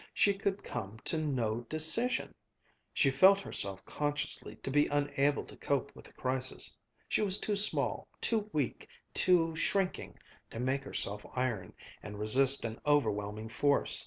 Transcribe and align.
She 0.15 0.33
could 0.35 0.63
come 0.63 0.97
to 1.05 1.19
no 1.19 1.61
decision! 1.69 2.33
She 2.91 3.11
felt 3.11 3.39
herself 3.39 3.85
consciously 3.85 4.55
to 4.63 4.71
be 4.71 4.87
unable 4.87 5.43
to 5.45 5.55
cope 5.55 5.93
with 5.95 6.05
the 6.05 6.13
crisis. 6.13 6.75
She 7.07 7.21
was 7.21 7.37
too 7.37 7.55
small, 7.55 8.07
too 8.19 8.49
weak, 8.51 8.87
too 9.13 9.55
shrinking, 9.55 10.17
to 10.49 10.59
make 10.59 10.83
herself 10.83 11.23
iron, 11.35 11.73
and 12.01 12.17
resist 12.17 12.65
an 12.65 12.81
overwhelming 12.83 13.49
force. 13.49 13.99